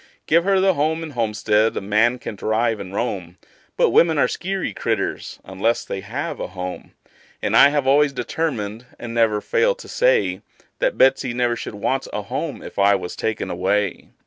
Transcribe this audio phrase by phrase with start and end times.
[0.25, 3.37] Give her the house and homestead a man can thrive and roam;
[3.77, 6.93] But women are skeery critters, unless they have a home;
[7.39, 10.41] And I have always determined, and never failed to say,
[10.79, 14.07] That Betsey never should want a home if I was taken away.